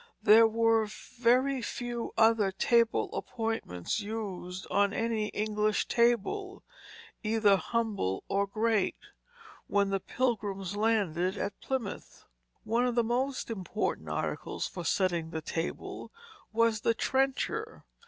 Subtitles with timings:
[0.23, 6.63] There were very few other table appointments used on any English table,
[7.21, 8.97] either humble or great,
[9.67, 12.25] when the Pilgrims landed at Plymouth.
[12.63, 16.11] One of the most important articles for setting the table
[16.51, 17.83] was the trencher.